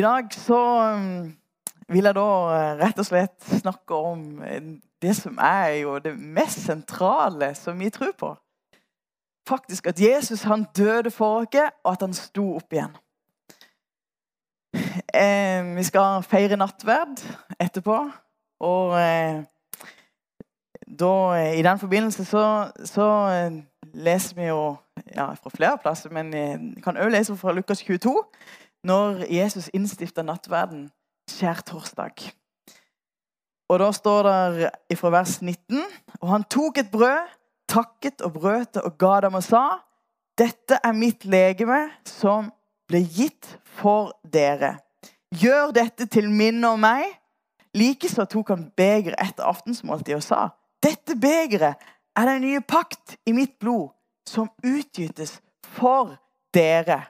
[0.00, 0.58] I dag så
[0.96, 1.32] um,
[1.92, 4.62] vil jeg da eh, rett og slett snakke om eh,
[5.02, 8.30] det som er jo det mest sentrale som vi tror på.
[9.48, 12.96] Faktisk at Jesus han døde for oss, og at han sto opp igjen.
[15.12, 17.20] Eh, vi skal feire nattverd
[17.60, 17.98] etterpå.
[18.64, 19.42] Og eh,
[20.86, 22.46] da, eh, i den forbindelse så,
[22.84, 23.10] så
[23.92, 24.62] leser vi jo
[25.12, 28.16] ja, fra flere plasser, men jeg kan òg lese fra Lukas 22
[28.86, 30.88] når Jesus innstifta nattverden
[31.30, 32.30] skjærtorsdag.
[33.70, 34.22] Og Da står
[34.88, 35.84] det fra vers 19.:
[36.20, 37.28] Og han tok et brød,
[37.68, 39.78] takket og brøt det og ga dem og sa:"
[40.38, 42.50] Dette er mitt legeme som
[42.88, 44.78] ble gitt for dere.
[45.36, 47.04] Gjør dette til minne om meg.
[47.74, 50.48] Likeså tok han begeret etter aftensmåltidet og sa:"
[50.82, 51.76] Dette begeret
[52.16, 53.90] er den nye pakt i mitt blod,
[54.26, 56.16] som utgytes for
[56.54, 57.04] dere.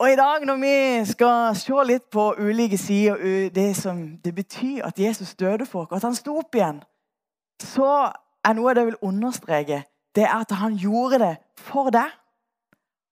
[0.00, 0.76] Og I dag når vi
[1.12, 5.98] skal se litt på ulike sider det som det betyr at Jesus døde for oss,
[5.98, 6.78] at han sto opp igjen,
[7.60, 8.08] så
[8.40, 9.82] er noe av det jeg vil understreke,
[10.16, 12.08] det er at han gjorde det for deg.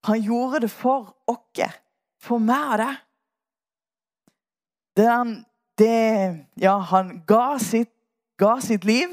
[0.09, 1.77] Han gjorde det for oss.
[2.25, 2.97] For meg og deg.
[4.97, 5.34] Det han,
[5.78, 5.92] det,
[6.56, 7.92] ja, han ga sitt,
[8.41, 9.12] ga sitt liv.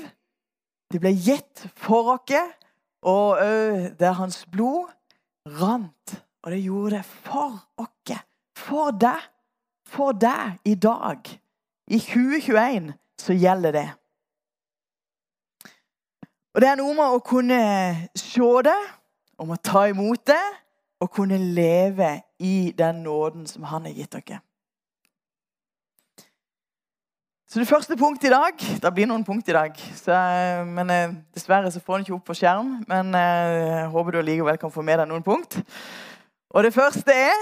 [0.94, 2.56] Det ble gitt for oss.
[3.04, 4.88] Og òg der hans blod
[5.60, 7.90] rant og det gjorde det for oss.
[8.56, 9.22] For deg.
[9.86, 11.28] For deg i dag.
[11.88, 13.90] I 2021 så gjelder det.
[16.56, 17.60] Og Det er noe med å kunne
[18.16, 18.78] se det,
[19.38, 20.44] om å ta imot det,
[21.04, 24.40] og kunne leve i den nåden som han har gitt dere.
[27.46, 29.76] Så det første punktet i dag Det blir noen punkt i dag.
[29.96, 30.16] Så,
[30.68, 34.22] men eh, Dessverre så får den ikke opp på skjerm, men eh, jeg håper du
[34.22, 35.60] likevel kan få med deg noen punkt.
[36.56, 37.42] Og det første er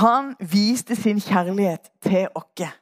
[0.00, 2.72] han viste sin kjærlighet til oss.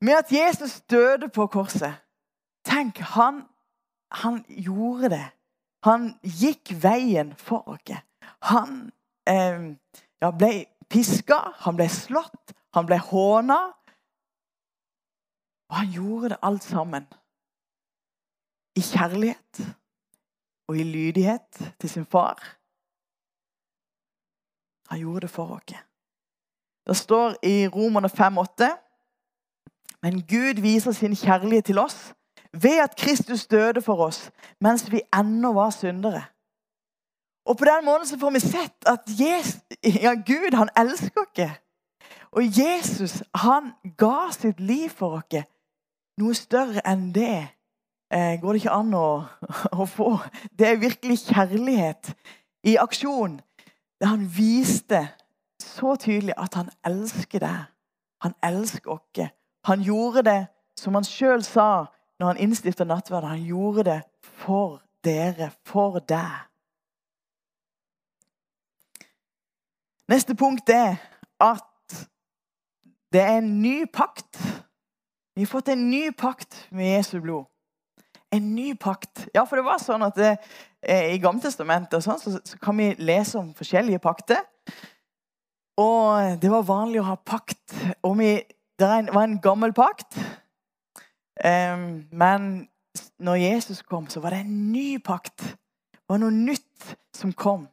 [0.00, 1.94] Med at Jesus døde på korset
[2.64, 3.42] Tenk, han,
[4.12, 5.24] han gjorde det.
[5.84, 7.92] Han gikk veien for oss.
[8.42, 8.92] Han
[9.28, 9.74] eh,
[10.22, 10.52] ja, ble
[10.88, 13.58] piska, han ble slått, han ble håna.
[15.70, 17.10] Og han gjorde det alt sammen
[18.78, 19.64] i kjærlighet
[20.70, 22.61] og i lydighet til sin far.
[24.92, 25.74] Han gjorde det for oss.
[26.86, 28.66] Det står i Romerne 5,8.:
[30.02, 32.14] Men Gud viser sin kjærlighet til oss
[32.52, 34.30] ved at Kristus døde for oss
[34.60, 36.22] mens vi ennå var syndere.
[37.46, 39.62] Og På den måten så får vi sett at Jesus,
[40.02, 41.50] ja, Gud han elsker oss.
[42.32, 45.48] Og Jesus han ga sitt liv for oss.
[46.20, 47.48] Noe større enn det
[48.12, 49.24] eh, går det ikke an å,
[49.82, 50.18] å få.
[50.58, 52.12] Det er virkelig kjærlighet
[52.68, 53.40] i aksjon.
[54.02, 55.08] Der han viste
[55.60, 57.60] så tydelig at han elsker deg.
[58.22, 59.28] Han elsker oss.
[59.64, 60.46] Han gjorde det
[60.76, 61.84] som han sjøl sa
[62.18, 63.28] når han innstifta nattverden.
[63.28, 66.34] Han gjorde det for dere, for deg.
[70.10, 70.98] Neste punkt er
[71.38, 72.08] at
[73.12, 74.34] det er en ny pakt.
[75.34, 77.51] Vi har fått en ny pakt med Jesu blod.
[78.32, 79.26] En ny pakt.
[79.34, 80.36] Ja, for det var sånn at det,
[80.82, 84.42] Eh, I Gammeltestamentet sånn, så, så, kan vi lese om forskjellige pakter.
[85.78, 87.62] Og det var vanlig å ha pakt.
[88.02, 88.34] Og vi,
[88.78, 90.18] det var en gammel pakt.
[91.42, 92.48] Um, men
[93.22, 95.46] når Jesus kom, så var det en ny pakt.
[95.94, 97.64] Det var noe nytt som kom.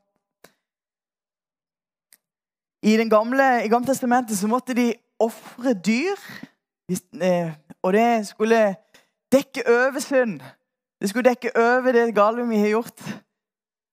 [2.86, 6.22] I den gamle, i Gammeltestamentet så måtte de ofre dyr.
[6.90, 7.52] Eh,
[7.84, 8.62] og det skulle
[9.32, 10.42] dekke over synd.
[11.02, 13.02] Det skulle dekke over det gale vi har gjort.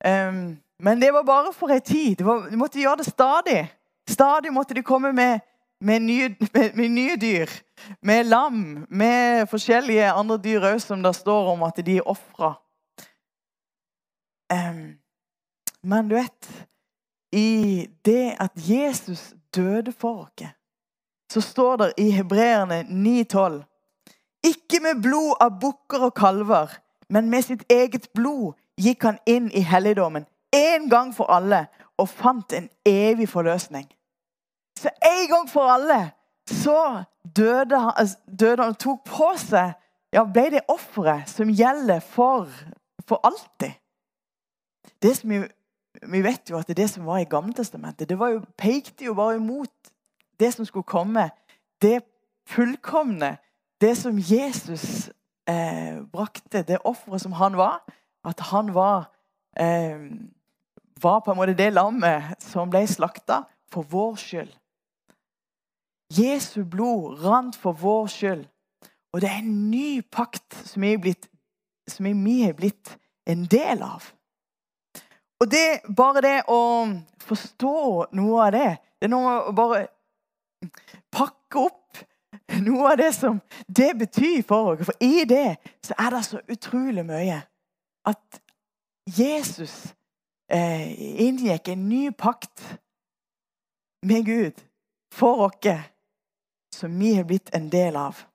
[0.07, 2.23] Um, men det var bare for en tid.
[2.23, 3.75] Var, de måtte gjøre det stadig.
[4.09, 5.41] Stadig måtte de komme med,
[5.81, 7.50] med, nye, med, med nye, dyr.
[8.03, 12.55] Med lam, med forskjellige andre dyr òg, som det står om at de er ofra.
[14.53, 14.99] Um,
[15.82, 16.67] men du vet
[17.32, 20.47] I det at Jesus døde for oss,
[21.32, 23.65] så står det i Hebreerne 9,12
[24.46, 26.76] Ikke med blod av bukker og kalver
[27.08, 31.66] men med sitt eget blod gikk han inn i helligdommen en gang for alle
[31.96, 33.87] og fant en evig forløsning.
[34.76, 36.00] Så en gang for alle
[36.50, 37.02] så
[37.37, 39.75] døde han, altså, døde han og tok på seg
[40.14, 42.50] ja, ble det offeret som gjelder for,
[43.08, 43.75] for alltid.
[45.02, 45.40] Det som vi,
[46.02, 49.37] vi, vet jo at det, det som var i Gammeltestamentet, det jo, pekte jo bare
[49.40, 49.90] imot
[50.40, 51.28] det som skulle komme.
[51.82, 52.00] Det
[52.48, 53.37] fullkomne.
[53.81, 55.11] Det som Jesus
[55.49, 57.82] eh, brakte det offeret som han var.
[58.25, 59.11] At han var
[59.58, 60.00] eh,
[61.00, 63.43] var på en måte det lammet som ble slakta
[63.73, 64.52] for vår skyld.
[66.17, 68.44] Jesu blod rant for vår skyld.
[69.12, 71.29] Og det er en ny pakt som vi er blitt,
[71.88, 72.96] som vi er blitt
[73.26, 74.05] en del av.
[75.40, 76.61] Og det, bare det å
[77.26, 77.76] forstå
[78.17, 79.82] noe av det Det er noe å bare
[81.12, 81.99] pakke opp
[82.48, 84.84] noe av det som det betyr for oss.
[84.87, 87.40] For i det så er det så utrolig mye.
[88.06, 88.40] At
[89.19, 89.94] Jesus
[90.50, 90.93] eh,
[91.26, 92.78] inngikk en ny pakt
[94.06, 94.64] med Gud
[95.12, 95.84] for oss,
[96.75, 98.26] som vi har blitt en del av.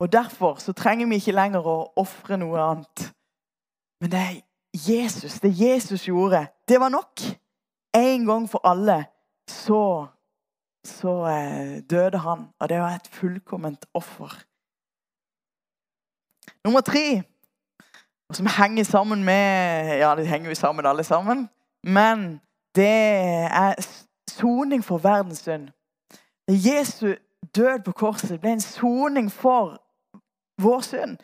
[0.00, 3.08] Og Derfor så trenger vi ikke lenger å ofre noe annet.
[4.00, 4.36] Men det er
[4.86, 7.20] Jesus, det Jesus gjorde, det var nok.
[7.96, 9.04] En gang for alle
[9.48, 10.06] så,
[10.84, 12.48] så eh, døde han.
[12.60, 14.44] Og det var et fullkomment offer.
[16.64, 17.22] Nummer tre,
[18.32, 21.48] som henger sammen med Ja, det henger jo sammen alle sammen.
[21.82, 22.40] Men
[22.74, 22.86] det
[23.50, 23.74] er
[24.30, 25.68] soning for verdens synd.
[26.48, 27.14] Jesu
[27.56, 29.82] død på korset ble en soning for
[30.62, 31.16] vår synd.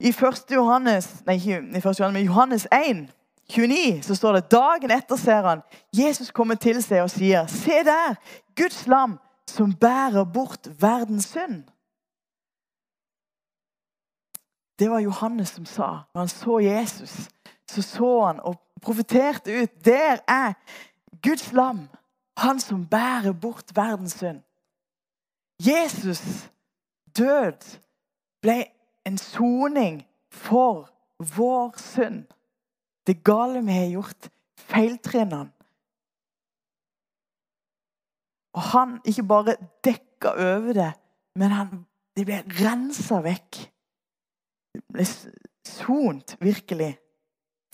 [0.00, 0.50] I 1.
[0.50, 2.00] Johannes, nei, i 1.
[2.00, 3.08] Johannes, Johannes 1,
[3.48, 5.62] 29 så står det dagen etter ser han
[5.94, 8.16] Jesus kommer til seg og sier Se der,
[8.58, 11.62] Guds lam som bærer bort verdens synd.
[14.78, 15.88] Det var Johannes som sa.
[16.14, 17.28] Når han så Jesus,
[17.70, 19.84] så så han og profeterte ut.
[19.84, 20.52] Der er
[21.22, 21.88] Guds lam,
[22.36, 24.42] han som bærer bort verdens synd.
[25.60, 26.50] Jesus
[27.18, 27.78] død
[28.42, 28.64] ble
[29.06, 30.90] en soning for
[31.36, 32.24] vår synd.
[33.06, 35.52] Det gale vi har gjort, feiltrener han.
[38.56, 40.92] Og han ikke bare dekka over det,
[41.36, 41.86] men han,
[42.16, 43.58] det ble rensa vekk.
[44.74, 45.04] Det ble
[45.66, 46.96] sont, virkelig.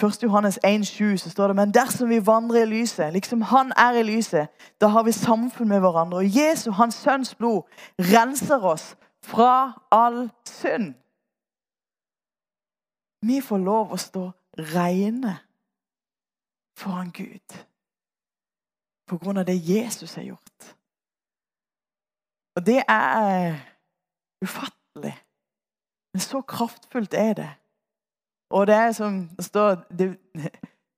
[0.03, 0.23] 1.
[0.23, 4.03] Johannes 1,7 så står det men dersom vi vandrer i lyset, liksom han er i
[4.03, 4.49] lyset,
[4.81, 6.19] da har vi samfunn med hverandre.
[6.19, 7.63] Og Jesu, hans sønns blod,
[7.99, 10.95] renser oss fra all synd.
[13.23, 15.39] Vi får lov å stå reine
[16.79, 17.59] foran Gud
[19.09, 20.77] på grunn av det Jesus har gjort.
[22.57, 23.59] Og det er
[24.45, 25.17] ufattelig.
[26.13, 27.51] Men så kraftfullt er det.
[28.53, 30.19] Og det er som det står Det,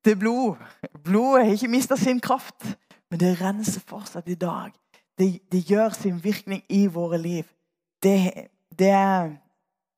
[0.05, 0.57] det blod
[1.05, 2.79] Blodet har ikke mista sin kraft,
[3.11, 4.73] men det renser fortsatt i dag.
[5.19, 7.45] Det, det, gjør sin virkning i våre liv.
[8.03, 8.49] Det,
[8.79, 9.37] det er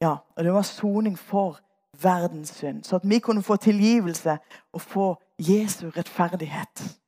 [0.01, 1.61] Ja, og det var soning for
[2.03, 2.85] verdens synd.
[2.85, 4.39] Så at vi kunne få tilgivelse
[4.73, 6.99] og få Jesu rettferdighet.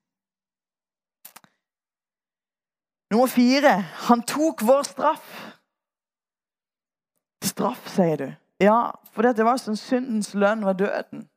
[3.10, 5.28] Nummer fire han tok vår straff.
[7.44, 8.28] Straff, sier du.
[8.60, 11.28] Ja, for det var sånn syndens lønn var døden.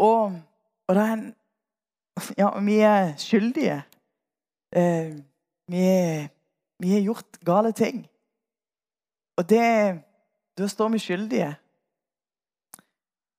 [0.00, 0.38] Og,
[0.88, 1.30] og det er en
[2.36, 3.78] Ja, vi er skyldige.
[4.76, 5.14] Eh,
[5.72, 5.84] vi,
[6.78, 8.02] vi har gjort gale ting.
[9.40, 10.02] Og det
[10.58, 11.54] Da står vi skyldige.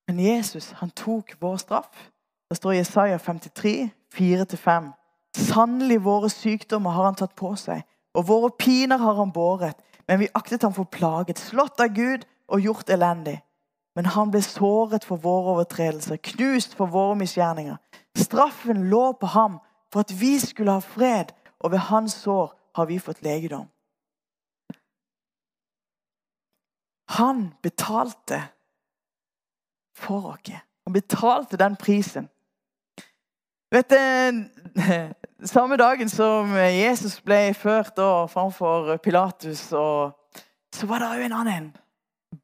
[0.08, 2.10] Men Jesus han tok vår straff.
[2.50, 4.92] Det står i Jesaja 53, 4-5.
[5.38, 7.82] Sannelig våre sykdommer har han tatt på seg,
[8.14, 9.80] og våre piner har han båret.
[10.08, 13.40] Men vi aktet ham for plaget, slått av Gud og gjort elendig.
[13.96, 17.78] Men han ble såret for våre overtredelser, knust for våre misgjerninger.
[18.18, 19.60] Straffen lå på ham
[19.94, 23.70] for at vi skulle ha fred, og ved hans sår har vi fått legedom.
[27.14, 28.42] Han betalte
[29.96, 30.54] for oss.
[30.86, 32.30] Han betalte den prisen.
[33.74, 33.98] Vet du,
[35.44, 41.66] Samme dagen som Jesus ble ført da, framfor Pilatus, så var det òg en annen.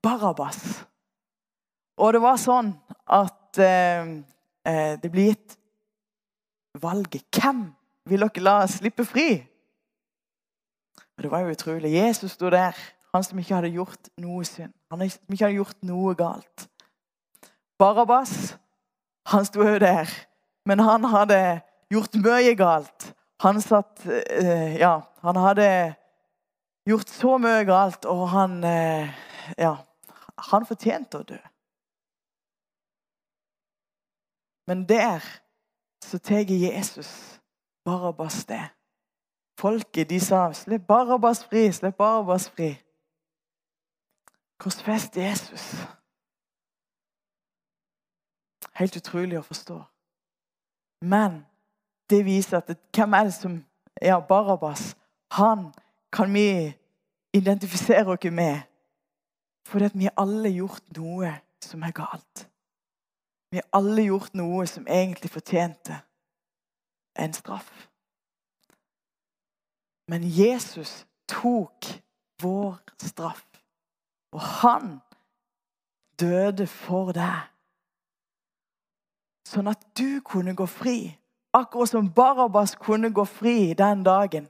[0.03, 0.59] Barabas.
[1.99, 2.73] Og det var sånn
[3.07, 4.11] at eh,
[4.67, 5.55] eh det ble gitt
[6.81, 7.23] valget.
[7.31, 7.69] Hvem
[8.09, 9.29] vil dere la slippe fri?
[11.17, 11.93] Og Det var jo utrolig.
[11.93, 12.75] Jesus sto der,
[13.13, 14.75] han som ikke hadde gjort noe synd.
[14.91, 16.67] Han som ikke hadde gjort noe galt.
[17.79, 18.57] Barabas,
[19.25, 20.09] han sto jo der,
[20.65, 23.13] men han hadde gjort mye galt.
[23.39, 25.95] Han satt eh, Ja, han hadde
[26.87, 29.13] gjort så mye galt, og han eh,
[29.57, 29.77] Ja,
[30.51, 31.39] han fortjente å dø.
[34.67, 35.23] Men der
[36.05, 37.39] så tar Jesus
[37.85, 38.69] Barabas det.
[39.59, 42.75] Folket de sa 'Slipp Barabas fri, slipp Barabas fri'.
[44.59, 45.75] Korsfest Jesus.
[48.79, 49.77] Helt utrolig å forstå.
[51.01, 51.41] Men
[52.09, 53.57] det viser at hvem er det som
[54.01, 54.95] er Barabas.
[55.31, 55.73] Han
[56.11, 56.73] kan vi
[57.33, 58.61] identifisere oss med.
[59.67, 62.47] Fordi vi har alle gjort noe som er galt.
[63.51, 65.99] Vi har alle gjort noe som egentlig fortjente
[67.15, 67.89] en straff.
[70.07, 71.85] Men Jesus tok
[72.41, 73.45] vår straff.
[74.31, 74.99] Og han
[76.19, 77.49] døde for deg.
[79.49, 80.99] Sånn at du kunne gå fri.
[81.57, 84.45] Akkurat som Barabas kunne gå fri den dagen,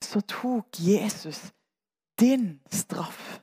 [0.00, 1.50] så tok Jesus
[2.20, 3.40] din straff.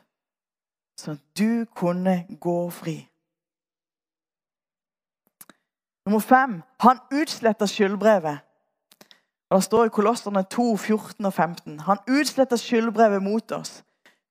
[0.97, 2.95] Sånn at du kunne gå fri.
[6.07, 8.41] Nummer fem han utsletta skyldbrevet.
[9.53, 11.79] Og Det står i Kolosserne 2, 14 og 15.
[11.79, 13.83] Han utsletta skyldbrevet mot oss,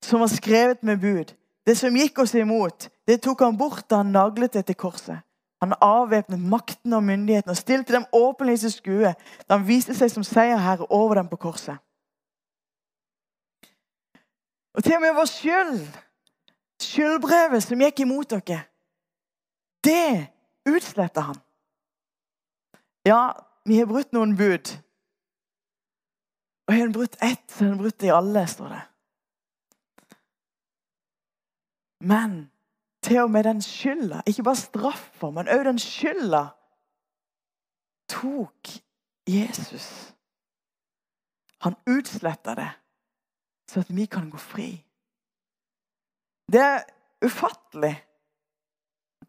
[0.02, 1.36] som var skrevet med bud.
[1.66, 5.22] Det som gikk oss imot, det tok han bort da han naglet det til korset.
[5.62, 10.10] Han avvæpnet makten og myndigheten og stilte dem åpenlig til skue da han viste seg
[10.10, 11.78] som seierherre over dem på korset.
[14.74, 15.78] Og til og med vår skyld,
[16.82, 18.64] skyldbrevet som gikk imot dere,
[19.86, 20.26] det
[20.66, 21.38] utsletter han.
[23.06, 23.30] Ja,
[23.64, 24.74] vi har brutt noen bud.
[26.66, 28.82] Og har en brutt ett, så har en brutt i alle, står det.
[32.02, 32.51] Men
[33.02, 36.44] til og med den skylda, ikke bare straffa, men òg den skylda,
[38.08, 38.68] tok
[39.28, 40.14] Jesus.
[41.62, 42.70] Han utsletta det,
[43.70, 44.84] så at vi kan gå fri.
[46.52, 46.82] Det er
[47.24, 47.94] ufattelig,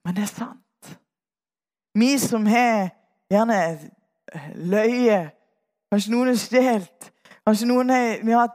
[0.04, 1.00] men det er sant.
[1.94, 2.90] Vi som har
[3.30, 3.60] gjerne
[4.56, 5.20] løye,
[5.92, 7.12] kanskje noen har stjålet,
[7.46, 8.50] kanskje noen har, vi har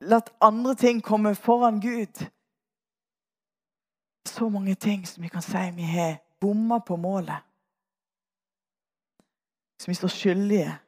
[0.00, 2.24] latt andre ting komme foran Gud
[4.42, 7.38] så mange ting som vi kan si vi har bomma på målet.
[9.80, 10.78] Som vi står skyldige.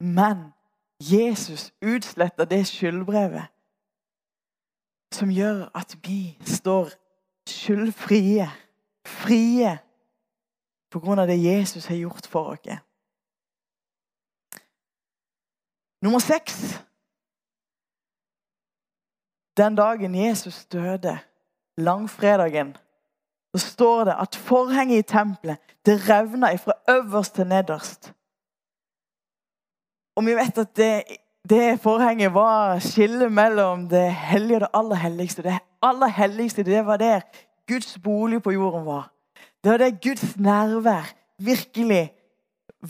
[0.00, 0.52] Men
[1.00, 3.52] Jesus utsletter det skyldbrevet
[5.12, 6.90] som gjør at vi står
[7.48, 8.48] skyldfrie,
[9.06, 9.78] frie,
[10.90, 12.80] på grunn av det Jesus har gjort for oss.
[16.02, 16.80] Nummer seks.
[19.56, 21.18] Den dagen Jesus døde
[21.76, 22.76] langfredagen,
[23.54, 28.12] så står det at forhenget i tempelet det revna fra øverst til nederst.
[30.16, 31.02] Og vi vet at det,
[31.48, 35.42] det forhenget var skillet mellom det hellige og det aller helligste.
[35.42, 37.20] Det aller helligste det var der
[37.68, 39.10] Guds bolig på jorden var.
[39.64, 42.12] Det var der Guds nærvær virkelig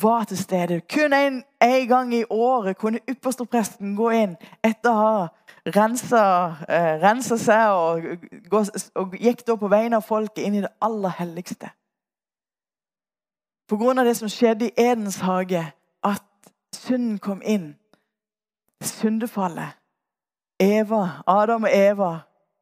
[0.01, 0.81] var til stede.
[0.81, 1.45] Kun en,
[1.89, 5.29] gang i året kunne ypperstepresten gå inn etter å ha
[5.75, 6.23] rensa,
[6.68, 8.04] eh, rensa seg og,
[8.94, 11.70] og, gikk da på vegne av folket inn i det aller helligste.
[13.66, 15.64] På grunn av det som skjedde i Edens hage,
[16.04, 17.75] at synden kom inn.
[18.82, 19.75] Syndefallet.
[20.62, 22.12] Eva, Adam og Eva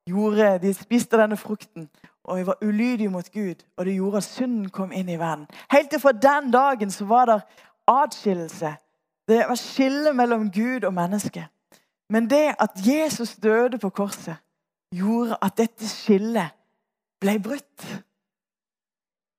[0.09, 1.91] gjorde, de spiste denne frukten
[2.25, 3.55] og de var ulydige mot Gud.
[3.77, 5.47] Og det gjorde at synden kom inn i verden.
[5.71, 7.41] Helt til fra den dagen så var det
[7.89, 8.75] atskillelse.
[9.29, 11.47] Det var skille mellom Gud og menneske.
[12.09, 14.37] Men det at Jesus døde på korset,
[14.95, 16.53] gjorde at dette skillet
[17.21, 17.87] ble brutt.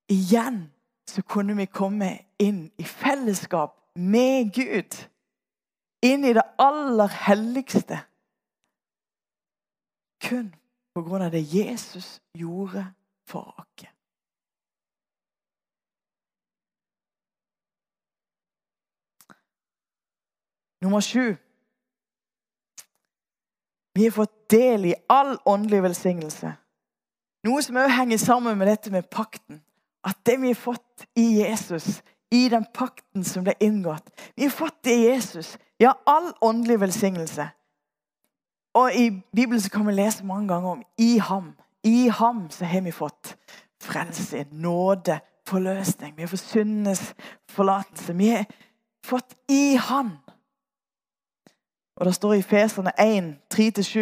[0.09, 0.65] Igjen
[1.07, 4.97] så kunne vi komme inn i fellesskap med Gud.
[6.03, 8.01] Inn i det aller helligste.
[10.25, 10.51] Kun
[10.95, 12.85] på grunn av det Jesus gjorde
[13.27, 13.65] for oss.
[20.85, 21.44] Nummer sju.
[23.95, 26.51] Vi har fått del i all åndelig velsignelse.
[27.45, 29.61] Noe som også henger sammen med dette med pakten.
[30.05, 34.53] At det vi har fått i Jesus, i den pakten som ble inngått Vi har
[34.53, 35.57] fått det i Jesus.
[35.79, 37.47] Ja, all åndelig velsignelse.
[38.75, 41.53] Og I Bibelen så kan vi lese mange ganger om i ham.
[41.83, 43.35] I ham så har vi fått
[43.81, 46.15] frelse, nåde, forløsning.
[46.15, 47.13] Vi har fått syndenes
[47.49, 48.13] forlatelse.
[48.13, 48.45] Vi har
[49.05, 50.17] fått i Han.
[51.97, 53.99] Og Det står i Feserne 1, 3-7.: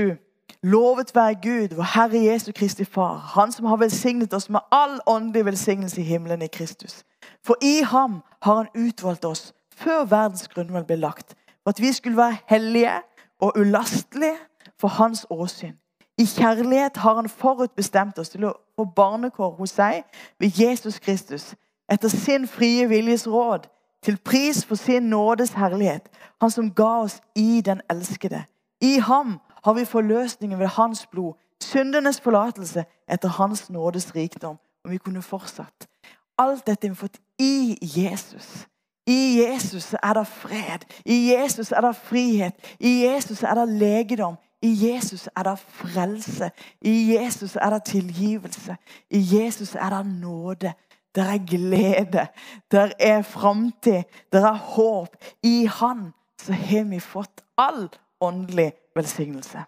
[0.63, 4.99] Lovet være Gud, vår Herre Jesu Kristi Far, Han som har velsignet oss med all
[5.05, 7.03] åndelig velsignelse i himmelen i Kristus.
[7.45, 11.91] For i ham har Han utvalgt oss før verdens grunnvoll ble lagt, for at vi
[11.91, 13.01] skulle være hellige
[13.41, 14.37] og ulastelige
[14.79, 15.73] for hans åsyn.
[16.17, 20.03] I kjærlighet har han forutbestemt oss til å få barnekår hos seg
[20.39, 21.55] ved Jesus Kristus,
[21.91, 23.67] etter sin frie viljes råd,
[24.03, 26.09] til pris for sin nådes herlighet,
[26.41, 28.43] han som ga oss i den elskede.
[28.81, 34.57] I ham har vi forløsningen ved hans blod, syndenes forlatelse etter hans nådes rikdom.
[34.85, 35.87] Om vi kunne fortsatt.
[36.37, 38.67] Alt dette har vi fått i Jesus.
[39.07, 40.83] I Jesus er det fred.
[41.05, 42.53] I Jesus er det frihet.
[42.79, 44.35] I Jesus er det legedom.
[44.61, 46.51] I Jesus er det frelse.
[46.81, 48.75] I Jesus er det tilgivelse.
[49.09, 50.73] I Jesus er det nåde
[51.15, 52.27] der er glede,
[52.71, 55.17] der er framtid, der er håp.
[55.43, 57.89] I Han så har vi fått all
[58.19, 59.63] åndelig velsignelse.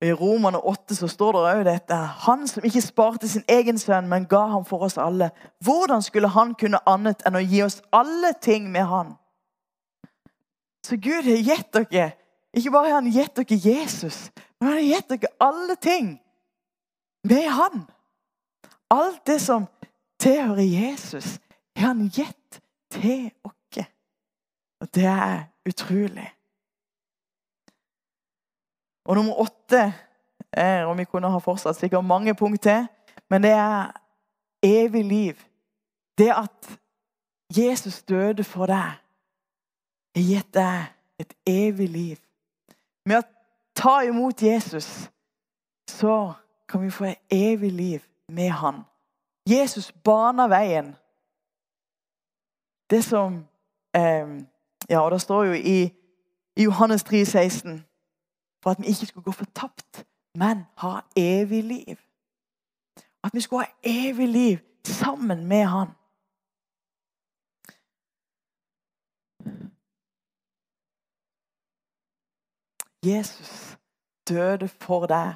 [0.00, 1.94] I Romerne 8 så står det òg dette.
[2.26, 5.30] Han som ikke sparte sin egen sønn, men ga ham for oss alle.
[5.64, 9.16] Hvordan skulle han kunne annet enn å gi oss alle ting med han?
[10.86, 12.12] Så Gud har gitt dere
[12.54, 16.06] Ikke bare har han gitt dere Jesus, men han har gitt dere alle ting
[17.28, 17.82] med han.
[18.90, 19.66] Alt det som
[20.20, 21.38] tilhører Jesus,
[21.76, 23.54] har han gitt til oss.
[24.80, 26.34] Og det er utrolig.
[29.04, 29.94] Og nummer åtte
[30.52, 32.86] er, og vi kunne ha fortsatt sikkert mange punkt til,
[33.30, 33.90] men det er
[34.62, 35.34] evig liv.
[36.18, 36.78] Det at
[37.56, 38.98] Jesus døde for deg,
[40.16, 40.86] har gitt deg
[41.18, 42.16] et evig liv.
[43.06, 43.28] Med å
[43.74, 45.08] ta imot Jesus
[45.90, 46.32] så
[46.68, 48.82] kan vi få et evig liv med han.
[49.50, 50.96] Jesus bana veien.
[52.90, 53.46] Det som
[53.94, 54.44] eh,
[54.90, 55.92] Ja, og det står jo i,
[56.56, 57.84] i Johannes 3, 16
[58.62, 61.96] for at vi ikke skulle gå fortapt, men ha evig liv.
[63.24, 65.88] At vi skulle ha evig liv sammen med Han.
[73.04, 73.78] Jesus
[74.28, 75.34] døde for deg.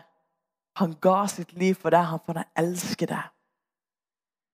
[0.82, 3.30] Han ga sitt liv for deg, han for han elsker deg.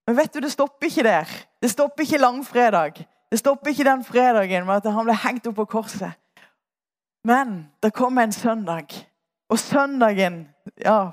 [0.09, 1.33] Men vet du, det stopper ikke der.
[1.61, 3.01] Det stopper ikke langfredag.
[3.29, 6.17] Det stopper ikke den fredagen med at han ble hengt opp på korset.
[7.25, 8.95] Men det kom en søndag,
[9.51, 10.47] og søndagen,
[10.81, 11.11] ja,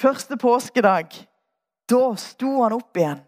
[0.00, 1.14] første påskedag,
[1.90, 3.22] da sto han opp igjen.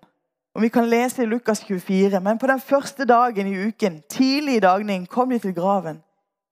[0.56, 2.21] Og Vi kan lese i Lukas 24.
[2.21, 6.02] Men på den første dagen i uken, tidlig i dagning, kom de til graven.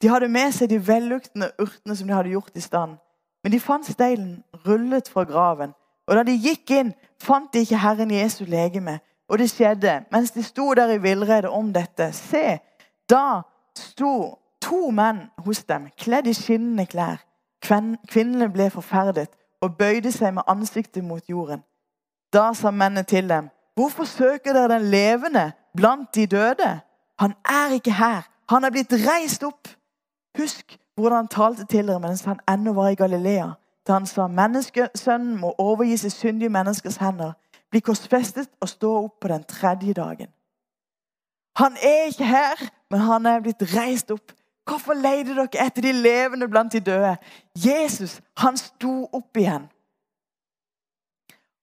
[0.03, 2.99] De hadde med seg de velluktende urtene som de hadde gjort i stand.
[3.45, 5.75] Men de fant steinen rullet fra graven.
[6.09, 8.99] Og da de gikk inn, fant de ikke Herren Jesu legeme.
[9.29, 12.11] Og det skjedde mens de sto der i villrede om dette.
[12.13, 12.59] Se,
[13.11, 13.43] da
[13.77, 17.21] sto to menn hos dem, kledd i skinnende klær.
[17.65, 19.33] Kvinnene ble forferdet
[19.65, 21.63] og bøyde seg med ansiktet mot jorden.
[22.33, 26.81] Da sa mennene til dem, 'Hvorfor søker dere den levende blant de døde?'
[27.19, 28.23] 'Han er ikke her.
[28.49, 29.69] Han er blitt reist opp.'
[30.39, 33.51] Husk hvordan han talte til dere mens han ennå var i Galilea,
[33.87, 37.33] da han sa, 'Menneskesønnen må overgis i syndige menneskers hender',
[37.71, 40.29] bli korsfestet og stå opp på den tredje dagen.
[41.57, 44.33] Han er ikke her, men han er blitt reist opp.
[44.65, 47.17] Hvorfor leide dere etter de levende blant de døde?
[47.57, 49.69] Jesus, han sto opp igjen.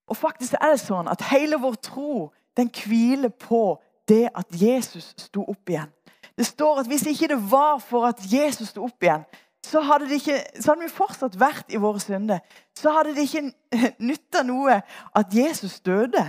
[0.07, 5.13] Og faktisk er det sånn at hele vår tro den hviler på det at Jesus
[5.17, 5.89] sto opp igjen.
[6.37, 9.23] Det står at Hvis ikke det var for at Jesus sto opp igjen,
[9.63, 12.39] så hadde, ikke, så hadde vi fortsatt vært i våre synder.
[12.75, 13.51] Så hadde det ikke
[14.09, 14.81] nytta noe
[15.15, 16.23] at Jesus døde.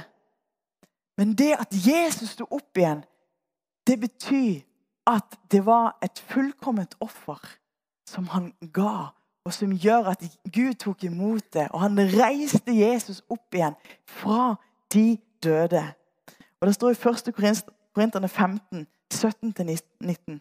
[1.17, 3.03] Men det at Jesus sto opp igjen,
[3.87, 4.61] det betyr
[5.07, 7.41] at det var et fullkomment offer
[8.09, 9.13] som han ga,
[9.45, 11.69] og som gjør at Gud tok imot det.
[11.73, 13.75] Og han reiste Jesus opp igjen
[14.07, 14.55] fra
[14.93, 15.83] de døde.
[16.61, 17.09] Og Det står i
[17.49, 17.65] 1.
[17.95, 20.41] Korinterne 15, 17-19.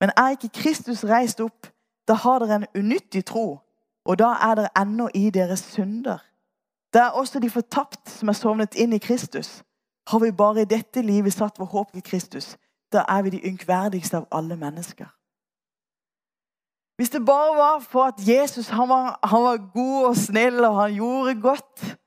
[0.00, 1.66] Men er ikke Kristus reist opp,
[2.08, 3.58] da har dere en unyttig tro,
[4.04, 6.18] og da er dere ennå i deres synder.
[6.92, 9.62] Det er også de fortapt som er sovnet inn i Kristus.
[10.08, 12.56] Har vi bare i dette livet satt vår håp til Kristus,
[12.92, 15.06] da er vi de ynkverdigste av alle mennesker.
[16.96, 20.82] Hvis det bare var for at Jesus han var, han var god og snill og
[20.82, 21.98] han gjorde godt,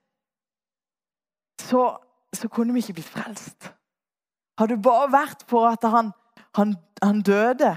[1.62, 1.98] så,
[2.34, 3.74] så kunne vi ikke blitt frelst.
[4.60, 6.12] Hadde det bare vært for at han,
[6.56, 7.76] han, han døde,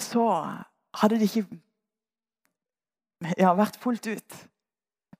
[0.00, 0.26] så
[1.00, 1.46] hadde det ikke
[3.38, 4.40] ja, vært fullt ut.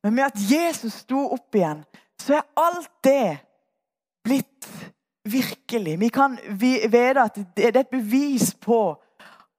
[0.02, 1.84] Men med at Jesus sto opp igjen,
[2.20, 3.38] så er alt det
[4.26, 4.68] blitt
[5.24, 6.00] Virkelig.
[6.00, 9.02] Vi kan vite at det er et bevis på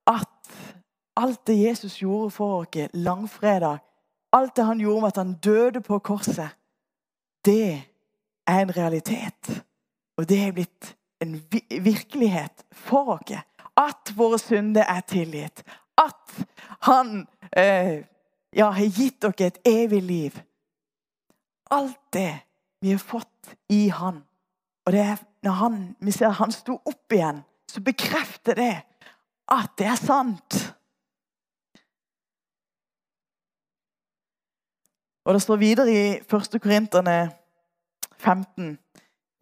[0.07, 0.27] at
[1.15, 3.79] alt det Jesus gjorde for oss langfredag,
[4.33, 6.49] alt det han gjorde med at han døde på korset,
[7.45, 7.83] det
[8.47, 9.63] er en realitet.
[10.17, 11.37] Og det er blitt en
[11.83, 13.35] virkelighet for oss.
[13.77, 15.63] At våre synder er tilgitt.
[15.97, 16.35] At
[16.85, 17.23] han
[17.57, 18.03] eh,
[18.53, 20.37] ja, har gitt dere et evig liv.
[21.71, 22.35] Alt det
[22.83, 24.21] vi har fått i Han.
[24.85, 28.73] Og det er når han, vi ser han sto opp igjen, så bekrefter det
[29.51, 30.59] at det er sant.
[35.23, 36.59] Og Det står videre i 1.
[36.63, 37.31] Korinterne
[38.17, 38.77] 15,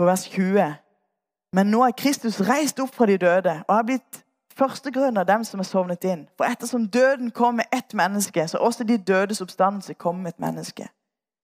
[0.01, 0.73] på vers 20.
[1.53, 4.23] Men nå er Kristus reist opp fra de døde og har blitt
[4.57, 6.23] førstegrunn av dem som er sovnet inn.
[6.37, 10.39] For ettersom døden kom med ett menneske, så også de dødes oppstandelse kom med et
[10.39, 10.87] menneske.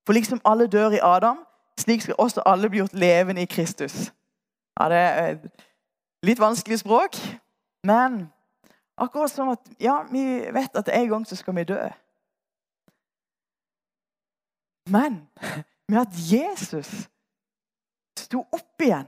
[0.06, 1.44] For liksom alle dør i Adam,
[1.78, 4.14] Slik skal også alle bli gjort levende i Kristus.
[4.80, 5.38] Ja, Det er
[6.24, 7.18] litt vanskelig språk,
[7.84, 8.32] men
[8.98, 11.84] akkurat som at ja, vi vet at en gang så skal vi dø.
[14.90, 15.30] Men
[15.90, 17.10] med at Jesus
[18.28, 19.08] sto opp igjen,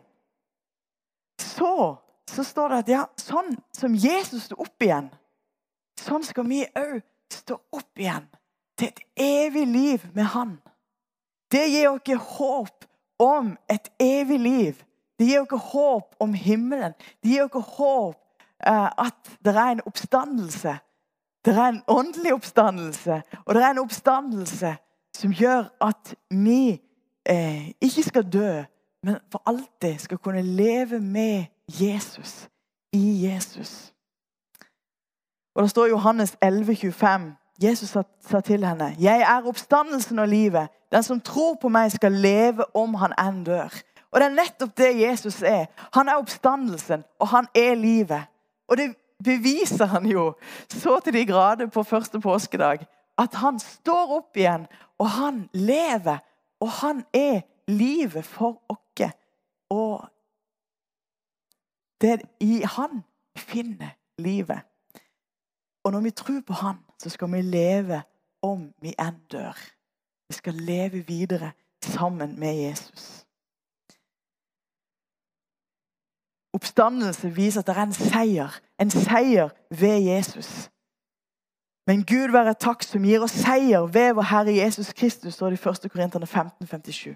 [1.40, 1.98] så,
[2.30, 5.10] så står det at ja, sånn som Jesus sto opp igjen,
[6.00, 8.26] sånn skal vi òg stå opp igjen
[8.80, 10.58] til et evig liv med Han.
[11.52, 12.86] Det gir oss håp
[13.20, 14.84] om et evig liv.
[15.20, 16.94] Det gir oss håp om himmelen.
[17.24, 18.16] Det gir oss håp
[18.66, 20.78] eh, at det er en oppstandelse.
[21.46, 24.74] Det er en åndelig oppstandelse, og det er en oppstandelse
[25.16, 26.76] som gjør at vi
[27.26, 28.50] eh, ikke skal dø,
[29.04, 32.50] men for alltid skal kunne leve med Jesus.
[32.94, 33.94] I Jesus.
[35.56, 37.36] Og Det står i Johannes 11, 25.
[37.64, 41.92] Jesus sa, sa til henne, 'Jeg er oppstandelsen og livet.' 'Den som tror på meg,
[41.92, 45.66] skal leve om han enn dør.' Og Det er nettopp det Jesus er.
[45.94, 48.24] Han er oppstandelsen, og han er livet.
[48.68, 50.34] Og det beviser han jo
[50.70, 52.88] så til de grader på første påskedag.
[53.18, 56.18] At han står opp igjen, og han lever.
[56.60, 58.89] Og han er livet for oss.
[59.70, 60.10] Og
[62.02, 63.04] det i han
[63.38, 64.62] finner livet.
[65.84, 68.02] Og når vi tror på han, så skal vi leve
[68.42, 69.58] om vi enn dør.
[70.30, 71.52] Vi skal leve videre
[71.84, 73.26] sammen med Jesus.
[76.54, 78.60] Oppstandelse viser at det er en seier.
[78.82, 80.70] En seier ved Jesus.
[81.88, 85.66] Men Gud være takk som gir oss seier ved vår Herre Jesus Kristus, står det
[85.66, 85.92] i 1.
[85.92, 87.16] Korinterne 15, 57.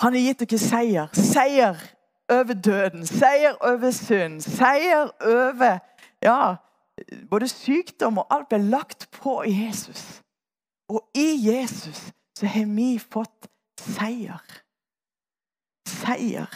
[0.00, 1.08] Han har gitt dere seier.
[1.16, 1.80] Seier
[2.28, 5.78] over døden, seier over synd, seier over
[6.24, 6.56] ja,
[7.30, 10.22] både sykdom og alt ble lagt på Jesus.
[10.88, 13.48] Og i Jesus så har vi fått
[13.80, 14.42] seier.
[15.88, 16.50] Seier.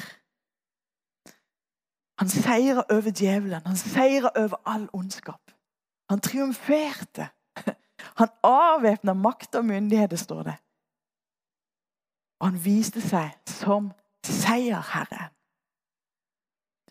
[2.21, 3.63] Han seirer over djevelen.
[3.67, 5.55] Han seirer over all ondskap.
[6.11, 7.31] Han triumferte.
[8.21, 10.57] Han avvæpna makt og myndigheter, står det.
[12.41, 13.91] Og han viste seg som
[14.27, 15.29] seierherre.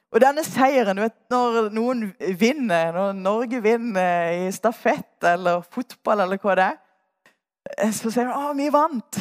[0.10, 6.26] Og denne seieren du vet, Når noen vinner, når Norge vinner i stafett eller fotball,
[6.26, 6.78] eller hva det er,
[7.78, 9.20] eh, så sier de 'Å, vi vant'.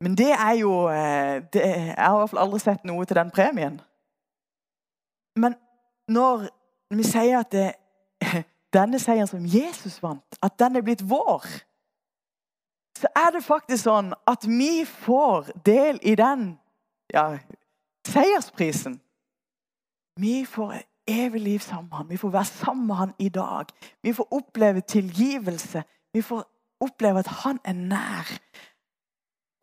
[0.00, 3.16] Men det er jo eh, det, Jeg har i hvert fall aldri sett noe til
[3.16, 3.80] den premien.
[5.36, 5.54] Men
[6.08, 6.48] når
[6.90, 7.74] vi sier at det,
[8.72, 11.44] denne seieren som Jesus vant, at den er blitt vår,
[13.00, 16.52] så er det faktisk sånn at vi får del i den
[17.12, 17.38] ja,
[18.08, 18.98] seiersprisen.
[20.20, 22.10] Vi får evig liv sammen med ham.
[22.10, 23.72] Vi får være sammen med ham i dag.
[24.02, 25.82] Vi får oppleve tilgivelse.
[26.12, 26.44] Vi får
[26.80, 28.34] oppleve at han er nær.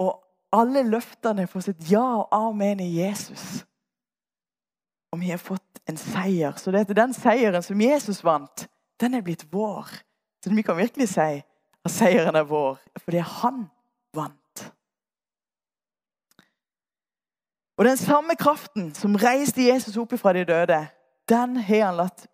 [0.01, 0.17] Og
[0.51, 3.65] alle løftene får sitt ja og amen i Jesus.
[5.13, 6.57] Og vi har fått en seier.
[6.57, 8.67] Så det er den seieren som Jesus vant,
[9.01, 9.87] den er blitt vår.
[10.43, 11.29] Så vi kan virkelig si
[11.87, 13.65] at seieren er vår fordi han
[14.15, 14.63] vant.
[17.77, 20.79] Og den samme kraften som reiste Jesus opp fra de døde,
[21.29, 22.25] den har han latt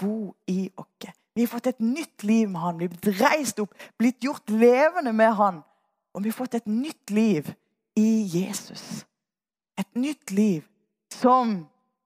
[0.00, 1.12] bo i oss.
[1.36, 2.78] Vi har fått et nytt liv med han.
[2.78, 5.60] Vi har blitt reist opp, blitt gjort levende med han.
[6.16, 7.50] Og vi har fått et nytt liv
[7.96, 9.04] i Jesus.
[9.76, 10.64] Et nytt liv
[11.12, 11.58] som,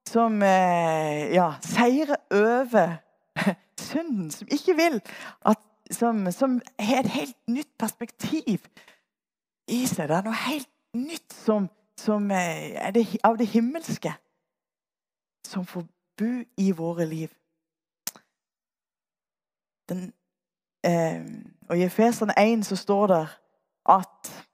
[0.09, 2.97] som eh, ja, seirer over
[3.79, 4.33] synden.
[4.35, 4.99] Som ikke vil
[5.47, 8.67] at som, som har et helt nytt perspektiv
[9.69, 10.09] i seg.
[10.09, 11.69] Det er noe helt nytt som
[12.01, 14.13] som er det, av det himmelske,
[15.47, 15.85] som får
[16.19, 17.29] bo i våre liv.
[19.89, 20.13] Den,
[20.85, 21.21] eh,
[21.69, 23.29] og I Efeseren 1 så står det
[23.89, 24.47] at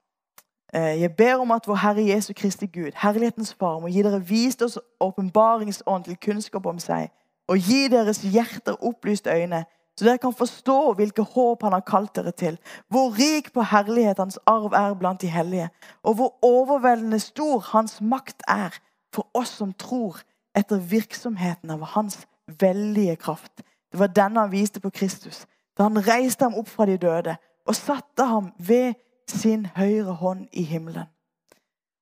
[0.73, 4.19] eh, jeg ber om at vår Herre Jesu Kristi Gud, Herlighetens Far, må gi dere
[4.19, 7.09] visdoms- og åpenbaringsånd til kunnskap om seg,
[7.47, 9.65] og gi deres hjerter opplyste øyne,
[9.97, 12.59] så dere kan forstå hvilke håp han har kalt dere til,
[12.93, 15.69] hvor rik på herlighet hans arv er blant de hellige,
[16.03, 18.77] og hvor overveldende stor hans makt er
[19.13, 20.21] for oss som tror
[20.57, 22.19] etter virksomheten av hans
[22.61, 23.63] veldige kraft.
[23.91, 25.45] Det var denne han viste på Kristus,
[25.77, 28.93] da han reiste ham opp fra de døde og satte ham ved
[29.27, 31.09] sin høyre hånd i himmelen.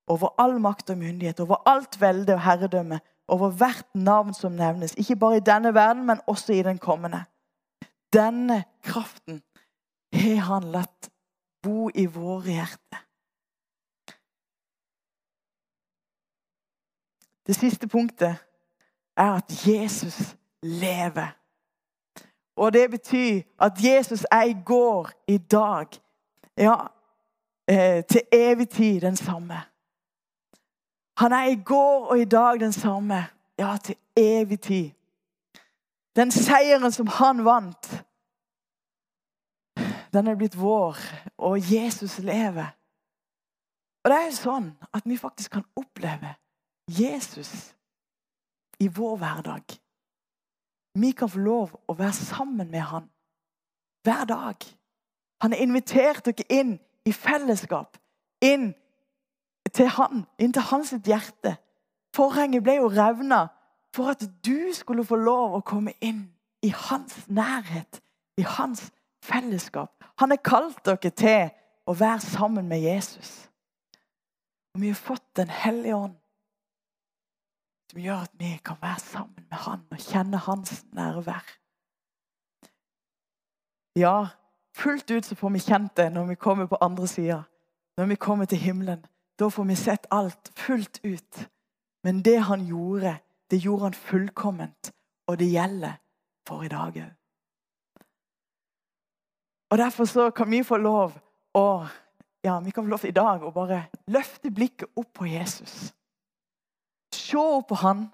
[0.07, 4.93] Over all makt og myndighet, over alt velde og herredømme, over hvert navn som nevnes,
[4.97, 7.23] ikke bare i denne verden, men også i den kommende.
[8.15, 9.43] Denne kraften
[10.13, 11.09] har han latt
[11.63, 13.01] bo i våre hjerter.
[17.47, 18.35] Det siste punktet
[19.17, 21.35] er at Jesus lever.
[22.55, 25.87] Og det betyr at Jesus er i går, i dag.
[26.57, 26.75] Ja,
[27.67, 29.61] eh, til evig tid den samme.
[31.17, 33.25] Han er i går og i dag den samme.
[33.59, 34.91] Ja, til evig tid.
[36.15, 38.04] Den seieren som han vant,
[40.15, 40.97] den er blitt vår,
[41.37, 42.71] og Jesus lever.
[44.03, 46.35] Og det er jo sånn at vi faktisk kan oppleve
[46.87, 47.51] Jesus
[48.79, 49.75] i vår hverdag.
[50.95, 53.09] Vi kan få lov å være sammen med han
[54.05, 54.67] hver dag.
[55.41, 56.75] Han har invitert dere inn
[57.05, 57.97] i fellesskap,
[58.45, 58.71] inn
[59.73, 61.57] til han, inn til hans hjerte.
[62.15, 63.47] Forhenget ble jo revna
[63.95, 66.27] for at du skulle få lov å komme inn
[66.63, 67.99] i hans nærhet,
[68.37, 68.87] i hans
[69.25, 70.03] fellesskap.
[70.21, 71.49] Han har kalt dere til
[71.85, 73.49] å være sammen med Jesus.
[74.75, 76.15] Og vi har fått Den hellige ånd
[77.91, 81.43] som gjør at vi kan være sammen med han og kjenne hans nærvær.
[83.95, 84.27] Ja,
[84.75, 87.43] fullt ut så får vi kjent det når vi kommer på andre sida.
[87.97, 89.05] Når vi kommer til himmelen.
[89.39, 91.45] Da får vi sett alt fullt ut.
[92.03, 93.17] Men det han gjorde,
[93.51, 94.91] det gjorde han fullkomment.
[95.27, 95.95] Og det gjelder
[96.47, 97.13] for i dag òg.
[99.75, 101.17] Og Derfor så kan vi få lov
[101.53, 101.87] å
[102.45, 105.89] ja, vi kan få lov i dag å bare løfte blikket opp på Jesus.
[107.11, 108.05] Se opp på han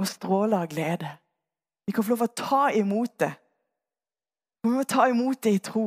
[0.00, 1.10] og stråle av glede.
[1.84, 3.28] Vi kan få lov å ta imot det.
[4.64, 5.86] Vi må ta imot det i tro.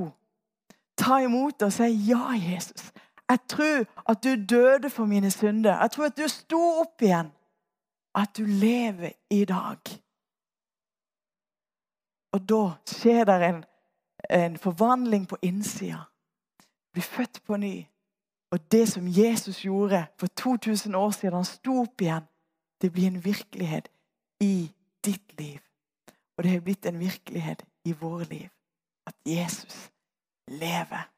[0.94, 2.92] Ta imot det og si ja, Jesus.
[3.26, 5.80] Jeg tror at du døde for mine synder.
[5.82, 7.34] Jeg tror at du sto opp igjen.
[8.14, 9.96] At du lever i dag.
[12.38, 13.66] Og da skjer det en,
[14.30, 16.00] en forvandling på innsida.
[16.94, 17.86] Bli født på ny.
[18.52, 22.24] Og det som Jesus gjorde for 2000 år siden, han sto opp igjen,
[22.82, 23.90] det blir en virkelighet
[24.40, 24.72] i
[25.06, 25.60] ditt liv.
[26.38, 28.50] Og det har blitt en virkelighet i våre liv.
[29.08, 29.92] At Jesus
[30.48, 31.15] lever.